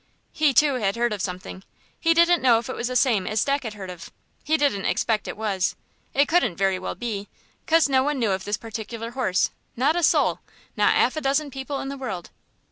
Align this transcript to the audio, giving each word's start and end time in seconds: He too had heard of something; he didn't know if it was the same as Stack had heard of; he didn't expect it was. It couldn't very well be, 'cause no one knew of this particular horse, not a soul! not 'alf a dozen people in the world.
He 0.31 0.51
too 0.51 0.79
had 0.81 0.95
heard 0.95 1.13
of 1.13 1.21
something; 1.21 1.63
he 1.99 2.15
didn't 2.15 2.41
know 2.41 2.57
if 2.57 2.67
it 2.67 2.75
was 2.75 2.87
the 2.87 2.95
same 2.95 3.27
as 3.27 3.39
Stack 3.41 3.61
had 3.61 3.75
heard 3.75 3.91
of; 3.91 4.09
he 4.43 4.57
didn't 4.57 4.85
expect 4.85 5.27
it 5.27 5.37
was. 5.37 5.75
It 6.15 6.27
couldn't 6.27 6.55
very 6.55 6.79
well 6.79 6.95
be, 6.95 7.27
'cause 7.67 7.87
no 7.87 8.01
one 8.01 8.17
knew 8.17 8.31
of 8.31 8.43
this 8.43 8.57
particular 8.57 9.11
horse, 9.11 9.51
not 9.75 9.95
a 9.95 10.01
soul! 10.01 10.39
not 10.75 10.95
'alf 10.95 11.17
a 11.17 11.21
dozen 11.21 11.51
people 11.51 11.79
in 11.81 11.89
the 11.89 11.97
world. 11.99 12.31